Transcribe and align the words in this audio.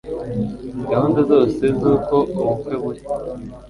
gahunda 0.91 1.19
zose 1.31 1.63
zuko 1.79 2.15
ubukwe 2.39 2.73
buri 2.81 3.01